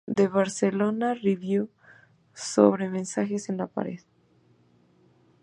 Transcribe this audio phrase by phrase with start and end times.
[0.07, 1.69] The Barcelona Review
[2.33, 3.99] sobre "Mensajes en la pared".